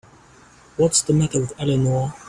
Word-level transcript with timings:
What's 0.77 1.03
the 1.03 1.13
matter 1.13 1.39
with 1.39 1.53
Eleanor? 1.59 2.15